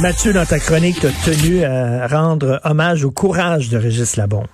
[0.00, 4.46] Mathieu, dans ta chronique, tu as tenu à rendre hommage au courage de Régis Labombe.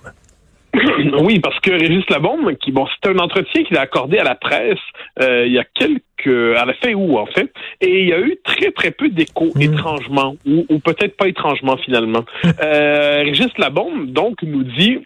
[1.23, 4.35] Oui, parce que Régis Labombe, qui bon, c'est un entretien qu'il a accordé à la
[4.35, 4.77] presse
[5.21, 8.19] euh, il y a quelques, à la fin août en fait, et il y a
[8.19, 9.61] eu très très peu d'écho, mm.
[9.61, 12.25] étrangement, ou, ou peut-être pas étrangement finalement.
[12.61, 14.99] euh, Régis Labombe donc nous dit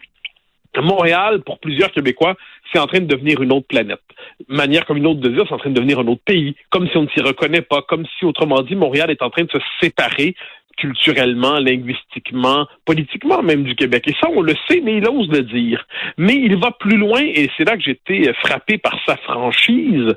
[0.80, 2.36] Montréal, pour plusieurs Québécois,
[2.72, 4.00] c'est en train de devenir une autre planète.
[4.48, 6.88] Manière comme une autre de dire, c'est en train de devenir un autre pays, comme
[6.88, 9.50] si on ne s'y reconnaît pas, comme si, autrement dit, Montréal est en train de
[9.50, 10.34] se séparer
[10.76, 14.04] culturellement, linguistiquement, politiquement même du Québec.
[14.08, 15.86] Et ça, on le sait, mais il ose le dire.
[16.16, 20.14] Mais il va plus loin, et c'est là que j'étais frappé par sa franchise.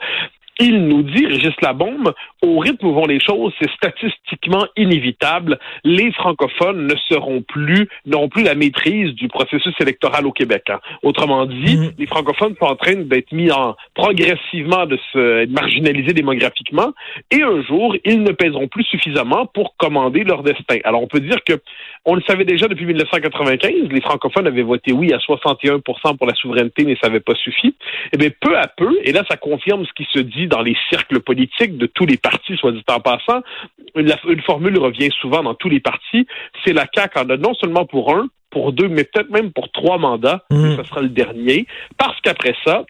[0.60, 5.60] Il nous dit, Régis Labombe, au rythme où vont les choses, c'est statistiquement inévitable.
[5.84, 10.64] Les francophones ne seront plus, n'auront plus la maîtrise du processus électoral au Québec.
[10.70, 10.80] Hein.
[11.04, 11.94] Autrement dit, mm-hmm.
[11.98, 16.94] les francophones sont en train d'être mis en progressivement de se marginaliser démographiquement,
[17.32, 20.78] et un jour, ils ne pèseront plus suffisamment pour commander leur destin.
[20.86, 21.60] Alors, on peut dire que
[22.06, 25.82] on le savait déjà depuis 1995, les francophones avaient voté oui à 61%
[26.18, 27.76] pour la souveraineté, mais ça n'avait pas suffi.
[28.14, 30.76] Eh bien, peu à peu, et là, ça confirme ce qui se dit dans les
[30.90, 33.42] cercles politiques de tous les partis, soit dit en passant.
[33.96, 36.28] Une, une formule revient souvent dans tous les partis.
[36.64, 39.70] C'est la CAQ en a non seulement pour un, pour deux, mais peut-être même pour
[39.72, 40.44] trois mandats.
[40.50, 40.78] Mmh.
[40.78, 41.66] Ce sera le dernier.
[41.98, 42.86] Parce qu'après ça,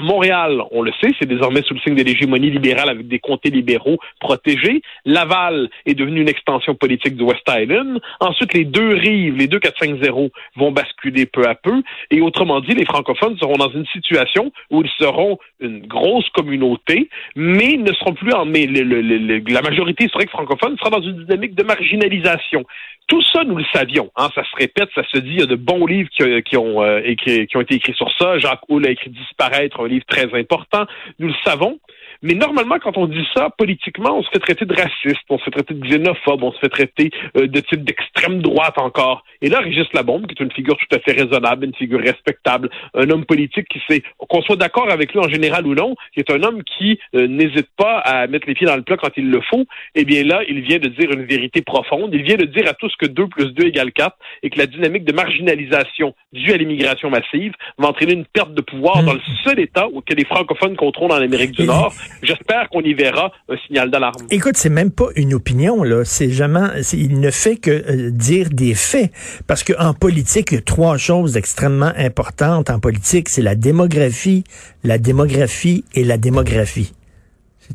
[0.00, 3.50] Montréal, on le sait, c'est désormais sous le signe de l'hégémonie libérale avec des comtés
[3.50, 4.82] libéraux protégés.
[5.04, 8.00] Laval est devenu une extension politique du West Island.
[8.20, 11.82] Ensuite, les deux rives, les deux 4-5-0 vont basculer peu à peu.
[12.10, 17.08] Et autrement dit, les francophones seront dans une situation où ils seront une grosse communauté,
[17.36, 18.44] mais ne seront plus en...
[18.44, 22.64] Mais la majorité historique francophone sera dans une dynamique de marginalisation.
[23.08, 24.10] Tout ça, nous le savions.
[24.16, 25.30] Hein, ça se répète, ça se dit.
[25.30, 28.38] Il y a de bons livres qui, ont, euh, qui ont été écrits sur ça.
[28.38, 30.84] Jacques Hull a écrit Disparaître, un livre très important.
[31.18, 31.80] Nous le savons.
[32.22, 35.44] Mais normalement, quand on dit ça, politiquement, on se fait traiter de raciste, on se
[35.44, 39.22] fait traiter de xénophobe, on se fait traiter euh, de type d'extrême droite encore.
[39.40, 42.70] Et là, Régis Labombe, qui est une figure tout à fait raisonnable, une figure respectable,
[42.94, 46.20] un homme politique qui sait, qu'on soit d'accord avec lui en général ou non, qui
[46.20, 49.16] est un homme qui euh, n'hésite pas à mettre les pieds dans le plat quand
[49.16, 52.10] il le faut, eh bien là, il vient de dire une vérité profonde.
[52.12, 54.66] Il vient de dire à tous que 2 plus 2 égale 4 et que la
[54.66, 59.06] dynamique de marginalisation due à l'immigration massive va entraîner une perte de pouvoir mmh.
[59.06, 61.92] dans le seul État où que les francophones contrôlent en Amérique du Nord.
[62.22, 64.26] J'espère qu'on y verra un signal d'alarme.
[64.30, 66.04] Écoute, c'est même pas une opinion, là.
[66.04, 69.10] C'est jamais, il ne fait que euh, dire des faits.
[69.46, 73.28] Parce qu'en politique, il y a trois choses extrêmement importantes en politique.
[73.28, 74.44] C'est la démographie,
[74.84, 76.92] la démographie et la démographie.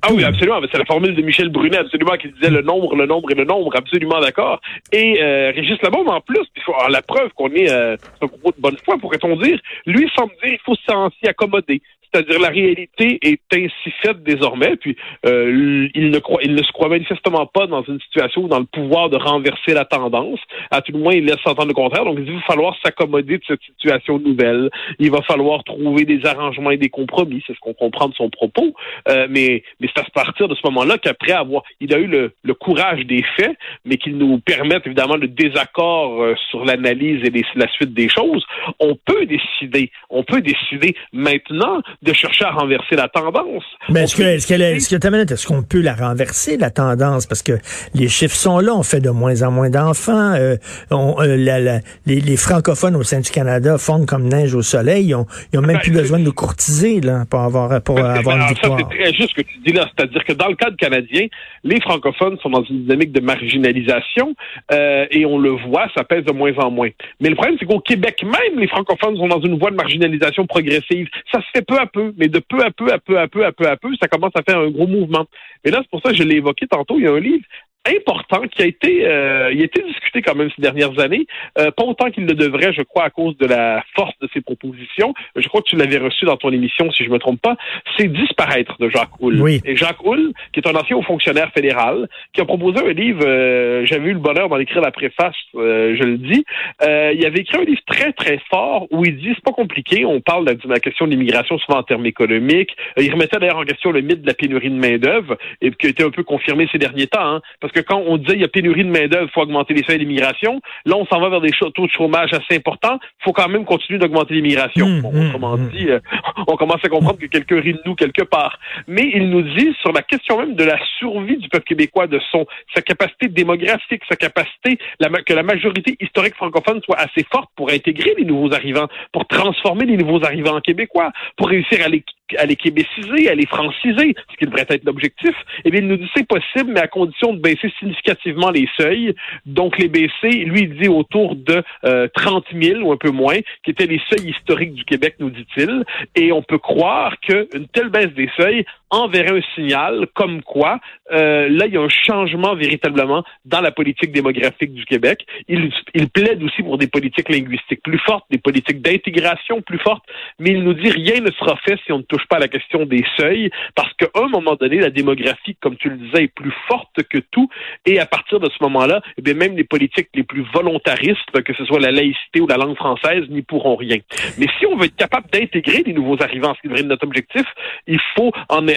[0.01, 0.59] Ah oui, absolument.
[0.71, 3.45] C'est la formule de Michel Brunet, absolument, qui disait le nombre, le nombre et le
[3.45, 4.59] nombre, absolument d'accord.
[4.91, 8.51] Et euh, Régis Labombe, en plus, il faut, la preuve qu'on est euh, un gros
[8.51, 11.81] de bonne foi, pourrait-on dire, lui semble dire il faut s'y accommoder.
[12.13, 16.71] C'est-à-dire la réalité est ainsi faite désormais, puis euh, il, ne croit, il ne se
[16.71, 20.39] croit manifestement pas dans une situation où dans le pouvoir de renverser la tendance.
[20.69, 22.05] À tout le moins, il laisse entendre le contraire.
[22.05, 24.69] Donc, il va falloir s'accommoder de cette situation nouvelle.
[24.99, 27.43] Il va falloir trouver des arrangements et des compromis.
[27.47, 28.73] C'est ce qu'on comprend de son propos.
[29.09, 32.33] Euh, mais mais c'est à partir de ce moment-là qu'après avoir, il a eu le,
[32.43, 37.31] le courage des faits, mais qu'il nous permette évidemment le désaccord euh, sur l'analyse et
[37.55, 38.45] la suite des choses.
[38.79, 39.91] On peut décider.
[40.09, 43.63] On peut décider maintenant de chercher à renverser la tendance.
[43.89, 47.25] Mais est-ce que, est-ce est-ce est-ce qu'on peut la renverser, la tendance?
[47.25, 47.53] Parce que
[47.93, 50.33] les chiffres sont là, on fait de moins en moins d'enfants.
[50.33, 50.57] Euh,
[50.91, 55.07] euh, les, francophones au sein du Canada fondent comme neige au soleil.
[55.07, 55.25] Ils ont,
[55.55, 58.47] ont même ben, plus besoin de nous courtiser là, pour avoir, pour ben, avoir une
[58.47, 58.77] victoire.
[58.79, 59.89] c'est très juste ce que tu dis là.
[59.95, 61.27] C'est-à-dire que dans le cadre canadien,
[61.63, 64.35] les francophones sont dans une dynamique de marginalisation
[64.71, 66.89] euh, et on le voit, ça pèse de moins en moins.
[67.19, 70.45] Mais le problème, c'est qu'au Québec même, les francophones sont dans une voie de marginalisation
[70.45, 71.07] progressive.
[71.31, 73.45] Ça se fait peu à peu, mais de peu à peu, à peu à peu,
[73.45, 75.25] à peu à peu, ça commence à faire un gros mouvement.
[75.63, 77.45] Et là, c'est pour ça que je l'ai évoqué tantôt, il y a un livre
[77.85, 81.25] important qui a été euh, il a été discuté quand même ces dernières années,
[81.59, 84.41] euh, pas autant qu'il ne devrait, je crois, à cause de la force de ses
[84.41, 85.13] propositions.
[85.35, 87.55] Je crois que tu l'avais reçu dans ton émission, si je me trompe pas.
[87.97, 89.41] C'est Disparaître de Jacques Houle.
[89.41, 89.61] Oui.
[89.65, 93.23] Et Jacques Houle, qui est un ancien haut fonctionnaire fédéral, qui a proposé un livre,
[93.25, 96.45] euh, j'avais eu le bonheur d'en écrire la préface, euh, je le dis.
[96.81, 100.21] il avait écrit un livre très, très fort où il dit, c'est pas compliqué, on
[100.21, 102.75] parle de la question de l'immigration souvent en termes économiques.
[102.97, 105.89] il remettait d'ailleurs en question le mythe de la pénurie de main-d'œuvre, et qui a
[105.89, 108.45] été un peu confirmé ces derniers temps, hein, parce que quand on disait il y
[108.45, 111.41] a pénurie de main-d'œuvre, il faut augmenter les seuils d'immigration, là, on s'en va vers
[111.41, 112.99] des taux de chômage assez importants.
[113.01, 114.87] Il faut quand même continuer d'augmenter l'immigration.
[114.87, 115.99] Mmh, bon, autrement mmh, dit, euh,
[116.47, 118.59] on commence à comprendre que quelqu'un rit de nous quelque part.
[118.87, 122.19] Mais il nous dit sur la question même de la survie du peuple québécois, de
[122.31, 127.49] son sa capacité démographique, sa capacité la, que la majorité historique francophone soit assez forte
[127.55, 131.89] pour intégrer les nouveaux arrivants, pour transformer les nouveaux arrivants en québécois, pour réussir à
[131.89, 132.03] les
[132.37, 135.35] à les québéciser, à les franciser, ce qui devrait être l'objectif,
[135.65, 139.13] eh bien, il nous dit c'est possible, mais à condition de baisser significativement les seuils.
[139.45, 143.37] Donc, les baisser, lui, il dit autour de euh, 30 000 ou un peu moins,
[143.63, 145.83] qui étaient les seuils historiques du Québec, nous dit-il.
[146.15, 150.79] Et on peut croire qu'une telle baisse des seuils enverrait un signal comme quoi,
[151.11, 155.25] euh, là, il y a un changement véritablement dans la politique démographique du Québec.
[155.47, 155.71] Il,
[156.13, 160.03] plaide aussi pour des politiques linguistiques plus fortes, des politiques d'intégration plus fortes,
[160.39, 162.47] mais il nous dit rien ne sera fait si on ne touche pas à la
[162.47, 166.33] question des seuils, parce qu'à un moment donné, la démographie, comme tu le disais, est
[166.33, 167.49] plus forte que tout,
[167.85, 171.65] et à partir de ce moment-là, eh même les politiques les plus volontaristes, que ce
[171.65, 173.97] soit la laïcité ou la langue française, n'y pourront rien.
[174.37, 177.05] Mais si on veut être capable d'intégrer des nouveaux arrivants, ce qui devrait être notre
[177.05, 177.45] objectif,
[177.87, 178.67] il faut en,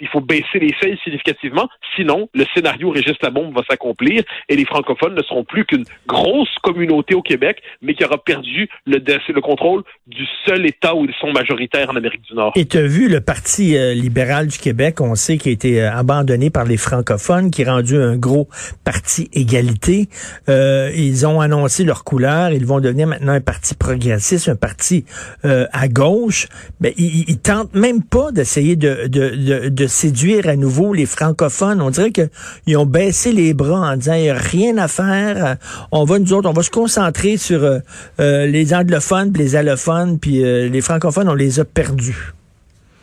[0.00, 4.64] il faut baisser les seuils significativement, sinon le scénario Régis bombe va s'accomplir et les
[4.64, 9.40] francophones ne seront plus qu'une grosse communauté au Québec, mais qui aura perdu le, le
[9.40, 12.52] contrôle du seul État où ils sont majoritaires en Amérique du Nord.
[12.56, 15.82] Et tu as vu le Parti euh, libéral du Québec, on sait qu'il a été
[15.82, 18.48] euh, abandonné par les francophones, qui est rendu un gros
[18.84, 20.08] parti égalité.
[20.48, 25.04] Euh, ils ont annoncé leur couleur, ils vont devenir maintenant un parti progressiste, un parti
[25.44, 26.48] à gauche.
[26.80, 31.06] Mais ils, ils tentent même pas d'essayer de, de, de, de, séduire à nouveau les
[31.06, 31.80] francophones.
[31.80, 35.56] On dirait qu'ils ont baissé les bras en disant il n'y a rien à faire.
[35.92, 40.38] On va nous autres, on va se concentrer sur euh, les anglophones, les allophones, puis
[40.42, 42.32] les francophones, on les a perdus.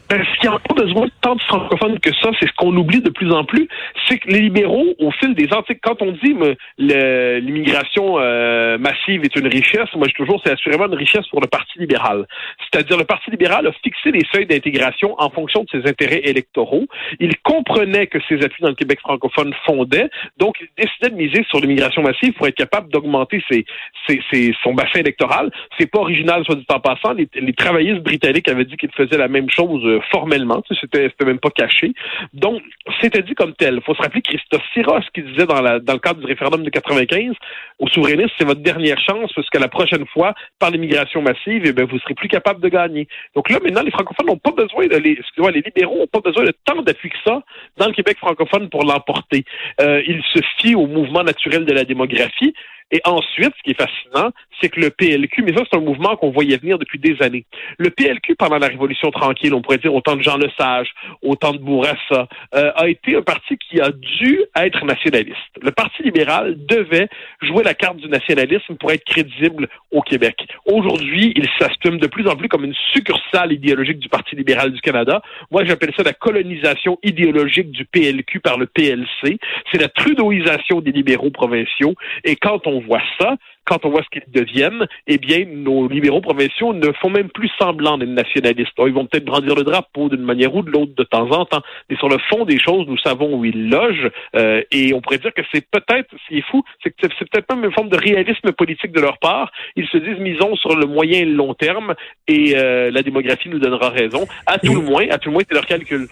[0.08, 3.02] Ben, ce qui a pas besoin tant de francophones que ça, c'est ce qu'on oublie
[3.02, 3.68] de plus en plus,
[4.08, 6.36] c'est que les libéraux, au fil des ans, quand on dit
[6.78, 11.48] l'immigration euh, massive est une richesse, moi je toujours c'est assurément une richesse pour le
[11.48, 12.28] Parti libéral.
[12.60, 16.86] C'est-à-dire le Parti libéral a fixé les seuils d'intégration en fonction de ses intérêts électoraux.
[17.20, 21.44] Il comprenait que ses appuis dans le Québec francophone fondaient, donc il décidait de miser
[21.50, 23.66] sur l'immigration massive pour être capable d'augmenter ses,
[24.08, 25.50] ses, son bassin électoral.
[25.80, 27.14] C'est pas original, soit dit en passant.
[27.14, 30.62] Les, les travaillistes britanniques avaient dit qu'ils faisaient la même chose euh, formellement.
[30.80, 31.94] C'était, même pas caché.
[32.34, 32.62] Donc,
[33.02, 33.76] c'était dit comme tel.
[33.76, 37.34] Il faut se rappeler Christophe Siros qui disait dans, le cadre du référendum de 95
[37.80, 41.74] aux souverainistes, c'est votre dernière chance parce que la prochaine fois, par l'immigration massive, eh
[41.74, 43.08] bien, vous serez plus capable de gagner.
[43.36, 46.22] Donc là, maintenant, les francophones n'ont pas besoin de les, excusez-moi, les libéraux n'ont pas
[46.22, 47.42] besoin de tant d'appui que ça
[47.78, 49.44] dans le Québec francophone pour l'emporter.
[49.82, 52.54] Euh, ils se fient au mouvement naturel de la démographie.
[52.92, 56.16] Et ensuite, ce qui est fascinant, c'est que le PLQ, mais ça c'est un mouvement
[56.16, 57.46] qu'on voyait venir depuis des années.
[57.78, 60.90] Le PLQ, pendant la Révolution tranquille, on pourrait dire autant de Jean Lesage,
[61.22, 65.36] autant de Bourassa, euh, a été un parti qui a dû être nationaliste.
[65.62, 67.08] Le Parti libéral devait
[67.42, 70.48] jouer la carte du nationalisme pour être crédible au Québec.
[70.66, 74.82] Aujourd'hui, il s'assume de plus en plus comme une succursale idéologique du Parti libéral du
[74.82, 75.22] Canada.
[75.52, 79.40] Moi, j'appelle ça la colonisation idéologique du PLQ par le PLC.
[79.72, 81.96] C'est la trudeauisation des libéraux provinciaux.
[82.24, 83.36] Et quand on voit ça,
[83.66, 87.50] quand on voit ce qu'ils deviennent, eh bien, nos libéraux provinciaux ne font même plus
[87.60, 88.74] semblant d'être nationalistes.
[88.78, 91.62] ils vont peut-être brandir le drapeau d'une manière ou de l'autre de temps en temps,
[91.90, 95.18] mais sur le fond des choses, nous savons où ils logent, euh, et on pourrait
[95.18, 97.90] dire que c'est peut-être, ce qui est fou, c'est que c'est peut-être même une forme
[97.90, 99.52] de réalisme politique de leur part.
[99.76, 101.96] Ils se disent, misons sur le moyen et le long terme,
[102.28, 104.26] et euh, la démographie nous donnera raison.
[104.46, 106.08] À tout le moins, à tout le moins, c'est leur calcul.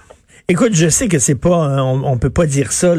[0.49, 2.95] Écoute, je sais que c'est pas, hein, on, peut pas dire ça,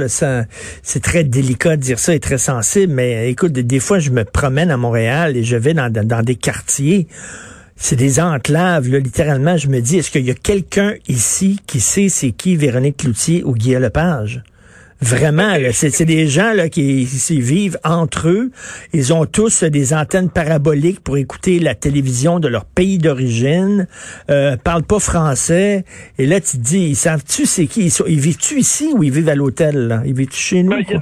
[0.82, 4.24] c'est très délicat de dire ça et très sensible, mais écoute, des, fois je me
[4.24, 7.06] promène à Montréal et je vais dans, dans, des quartiers,
[7.76, 11.80] c'est des enclaves, là, littéralement, je me dis, est-ce qu'il y a quelqu'un ici qui
[11.80, 14.42] sait c'est qui Véronique Cloutier ou Guy Lepage?
[15.04, 18.50] Vraiment, c'est des gens là, qui, vivent entre eux.
[18.94, 23.86] Ils ont tous des antennes paraboliques pour écouter la télévision de leur pays d'origine,
[24.30, 25.84] euh, parlent pas français.
[26.16, 27.92] Et là, tu te dis, ils savent-tu c'est qui?
[28.06, 30.00] Ils, vivent-tu ici ou ils vivent à l'hôtel?
[30.06, 30.70] Ils vivent chez nous?
[30.70, 31.00] Ben,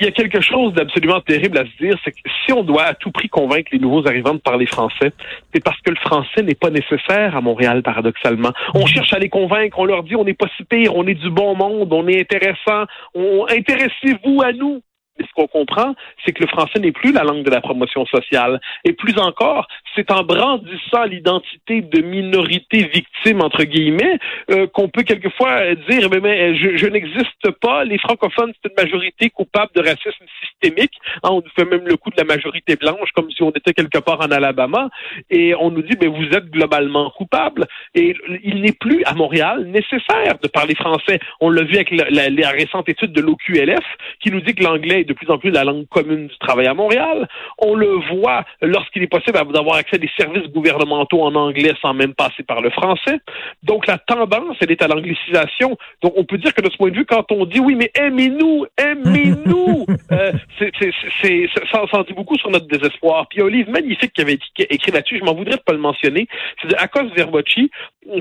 [0.00, 2.84] il y a quelque chose d'absolument terrible à se dire, c'est que si on doit
[2.84, 5.12] à tout prix convaincre les nouveaux arrivants de parler français,
[5.52, 8.52] c'est parce que le français n'est pas nécessaire à Montréal, paradoxalement.
[8.74, 8.86] On mm-hmm.
[8.94, 11.30] cherche à les convaincre, on leur dit on n'est pas si pire, on est du
[11.30, 14.82] bon monde, on est intéressant, on intéressez-vous à nous.
[15.18, 15.94] Mais ce qu'on comprend,
[16.24, 18.60] c'est que le français n'est plus la langue de la promotion sociale.
[18.84, 24.18] Et plus encore, c'est en brandissant l'identité de minorité victime, entre guillemets,
[24.50, 29.72] euh, qu'on peut quelquefois dire, mais, je n'existe pas, les francophones, c'est une majorité coupable
[29.74, 30.92] de racisme systémique.
[31.22, 33.72] Hein, on nous fait même le coup de la majorité blanche, comme si on était
[33.72, 34.88] quelque part en Alabama.
[35.30, 37.66] Et on nous dit, mais vous êtes globalement coupable.
[37.94, 41.18] Et il n'est plus, à Montréal, nécessaire de parler français.
[41.40, 43.84] On l'a vu avec la, la récente étude de l'OQLF,
[44.20, 46.74] qui nous dit que l'anglais de plus en plus la langue commune du travail à
[46.74, 47.28] Montréal.
[47.58, 51.94] On le voit lorsqu'il est possible d'avoir accès à des services gouvernementaux en anglais sans
[51.94, 53.18] même passer par le français.
[53.62, 55.76] Donc la tendance, elle est à l'anglicisation.
[56.02, 57.90] Donc on peut dire que de ce point de vue, quand on dit oui, mais
[57.94, 60.32] aimez-nous, aimez-nous, euh,
[60.62, 60.90] euh,
[61.22, 63.26] c'est, ça en dit beaucoup sur notre désespoir.
[63.28, 65.62] Puis il y a un livre magnifique qui avait écrit là-dessus, je m'en voudrais de
[65.62, 66.26] pas le mentionner,
[66.60, 67.70] c'est de Akos Verbocci,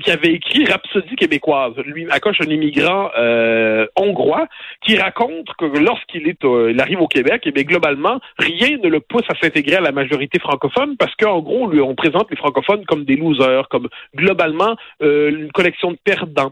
[0.03, 1.73] qui avait écrit Rhapsodie québécoise.
[1.85, 4.47] Lui, Akos, un immigrant euh, hongrois,
[4.81, 8.77] qui raconte que lorsqu'il est, euh, il arrive au Québec, et eh bien globalement, rien
[8.83, 12.35] ne le pousse à s'intégrer à la majorité francophone, parce qu'en gros, on présente les
[12.35, 16.51] francophones comme des losers, comme globalement euh, une collection de perdants.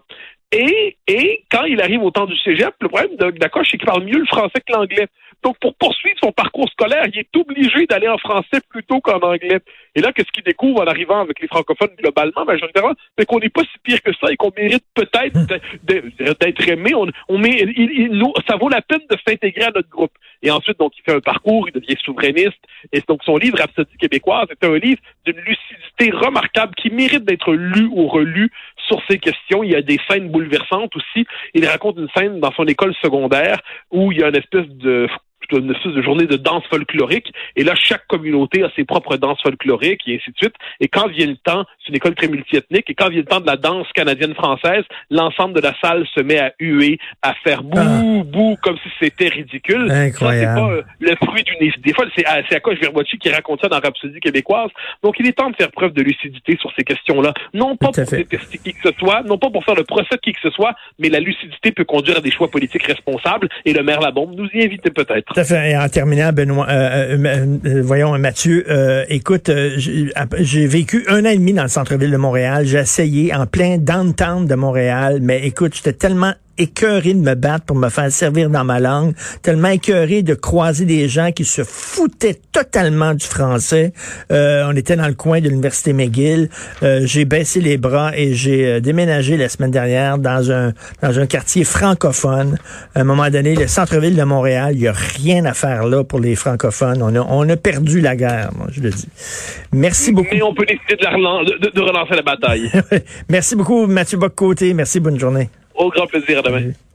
[0.53, 4.03] Et, et quand il arrive au temps du cégep, le problème Dacoche, c'est qu'il parle
[4.03, 5.07] mieux le français que l'anglais.
[5.43, 9.59] Donc, pour poursuivre son parcours scolaire, il est obligé d'aller en français plutôt qu'en anglais.
[9.95, 13.49] Et là, qu'est-ce qu'il découvre en arrivant avec les francophones globalement, majoritairement, c'est qu'on n'est
[13.49, 15.39] pas si pire que ça et qu'on mérite peut-être
[15.83, 16.95] d'être aimé.
[16.95, 20.13] On, on met, il, ça vaut la peine de s'intégrer à notre groupe.
[20.41, 22.59] Et ensuite, donc, il fait un parcours, il devient souverainiste.
[22.91, 27.53] Et donc, son livre, Rhapsodie québécoise, est un livre d'une lucidité remarquable qui mérite d'être
[27.53, 28.49] lu ou relu
[28.87, 29.63] sur ces questions.
[29.63, 31.25] Il y a des scènes bouleversantes aussi.
[31.53, 35.07] Il raconte une scène dans son école secondaire où il y a une espèce de
[35.51, 37.31] une espèce de journée de danse folklorique.
[37.55, 40.55] Et là, chaque communauté a ses propres danses folkloriques et ainsi de suite.
[40.79, 43.39] Et quand vient le temps, c'est une école très multiethnique, et quand vient le temps
[43.39, 48.21] de la danse canadienne-française, l'ensemble de la salle se met à huer, à faire bouh,
[48.21, 48.23] ah.
[48.25, 49.89] bouh, comme si c'était ridicule.
[49.91, 50.55] Incroyable.
[50.55, 51.71] c'est pas euh, le fruit d'une...
[51.81, 54.69] Des fois, c'est à, à quoi je qui raconte ça dans Rhapsodie québécoise.
[55.03, 57.33] Donc, il est temps de faire preuve de lucidité sur ces questions-là.
[57.53, 60.17] Non pas pour détester qui que ce soit, non pas pour faire le procès de
[60.17, 63.73] qui que ce soit, mais la lucidité peut conduire à des choix politiques responsables, et
[63.73, 65.32] le maire Labombe nous y invite peut-être.
[65.37, 68.65] Et en terminant, Benoît, euh, euh, euh, voyons, Mathieu,
[69.09, 72.65] écoute, j'ai vécu un an et demi dans le centre-ville de Montréal.
[72.65, 77.65] J'ai essayé en plein downtown de Montréal, mais écoute, j'étais tellement écœuré de me battre
[77.65, 81.63] pour me faire servir dans ma langue, tellement écœuré de croiser des gens qui se
[81.63, 83.93] foutaient totalement du français.
[84.31, 86.49] Euh, on était dans le coin de l'université McGill.
[86.83, 91.19] Euh, j'ai baissé les bras et j'ai euh, déménagé la semaine dernière dans un dans
[91.19, 92.57] un quartier francophone.
[92.95, 96.03] À un moment donné, le centre-ville de Montréal, il y a rien à faire là
[96.03, 97.01] pour les francophones.
[97.01, 99.07] On a on a perdu la guerre, moi, je le dis.
[99.71, 100.29] Merci beaucoup.
[100.31, 102.71] Mais on peut décider de, de, relancer la bataille.
[103.29, 104.73] Merci beaucoup, Mathieu Boccoté.
[104.73, 105.49] Merci, bonne journée.
[105.75, 106.41] Au grand plaisir.
[106.45, 106.92] À.